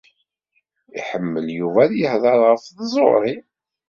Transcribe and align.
Iḥemmel 0.99 1.47
Yuba 1.57 1.79
ad 1.85 1.91
yehḍeṛ 1.95 2.39
ɣef 2.49 2.63
tẓuṛi. 2.75 3.35